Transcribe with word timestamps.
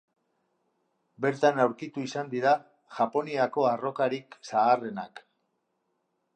Bertan 1.25 1.61
aurkitu 1.65 2.05
izan 2.07 2.33
dira 2.33 2.55
Japoniako 3.01 3.69
arrokarik 3.75 4.41
zaharrenak. 4.51 5.25